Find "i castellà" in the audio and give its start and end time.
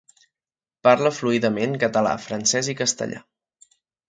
2.75-3.23